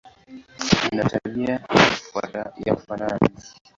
[0.79, 1.59] Zina tabia
[2.65, 3.29] za kufanana.